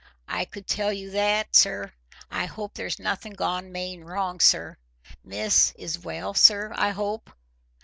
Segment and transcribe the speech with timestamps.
[0.27, 1.93] "I could tell you that, sir.
[2.31, 4.77] I hope there's nothing gone main wrong, sir.
[5.23, 7.29] Miss is well, sir, I hope?"